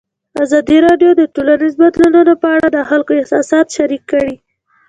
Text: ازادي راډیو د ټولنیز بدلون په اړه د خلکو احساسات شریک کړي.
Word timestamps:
ازادي 0.43 0.77
راډیو 0.87 1.11
د 1.15 1.21
ټولنیز 1.33 1.73
بدلون 1.81 2.27
په 2.41 2.47
اړه 2.55 2.67
د 2.71 2.77
خلکو 2.89 3.11
احساسات 3.21 3.67
شریک 3.77 4.03
کړي. 4.11 4.35